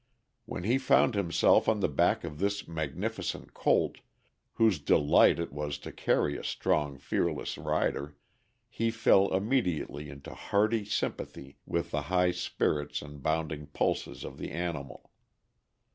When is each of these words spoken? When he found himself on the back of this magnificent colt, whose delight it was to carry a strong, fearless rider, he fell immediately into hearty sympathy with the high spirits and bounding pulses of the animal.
When 0.45 0.63
he 0.63 0.79
found 0.79 1.13
himself 1.13 1.69
on 1.69 1.79
the 1.79 1.87
back 1.87 2.23
of 2.23 2.39
this 2.39 2.67
magnificent 2.67 3.53
colt, 3.53 3.99
whose 4.53 4.79
delight 4.79 5.37
it 5.37 5.53
was 5.53 5.77
to 5.77 5.91
carry 5.91 6.35
a 6.35 6.43
strong, 6.43 6.97
fearless 6.97 7.55
rider, 7.55 8.17
he 8.67 8.89
fell 8.89 9.31
immediately 9.31 10.09
into 10.09 10.33
hearty 10.33 10.85
sympathy 10.85 11.59
with 11.67 11.91
the 11.91 12.01
high 12.01 12.31
spirits 12.31 13.03
and 13.03 13.21
bounding 13.21 13.67
pulses 13.67 14.23
of 14.23 14.39
the 14.39 14.49
animal. 14.49 15.11